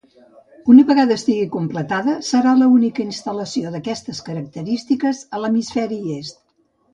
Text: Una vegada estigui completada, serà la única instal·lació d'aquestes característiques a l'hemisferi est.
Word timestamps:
Una 0.73 0.85
vegada 0.85 1.17
estigui 1.19 1.43
completada, 1.55 2.15
serà 2.29 2.53
la 2.61 2.69
única 2.77 3.03
instal·lació 3.03 3.75
d'aquestes 3.75 4.23
característiques 4.31 5.21
a 5.39 5.43
l'hemisferi 5.45 6.01
est. 6.17 6.43